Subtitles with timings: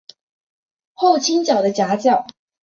[0.93, 2.25] 后倾角的夹角。